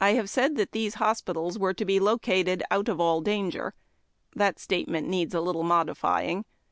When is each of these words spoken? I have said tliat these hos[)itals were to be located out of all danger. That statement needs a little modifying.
I 0.00 0.14
have 0.14 0.28
said 0.28 0.56
tliat 0.56 0.72
these 0.72 0.96
hos[)itals 0.96 1.56
were 1.56 1.72
to 1.72 1.84
be 1.84 2.00
located 2.00 2.64
out 2.68 2.88
of 2.88 3.00
all 3.00 3.20
danger. 3.20 3.74
That 4.34 4.58
statement 4.58 5.06
needs 5.06 5.34
a 5.36 5.40
little 5.40 5.62
modifying. 5.62 6.44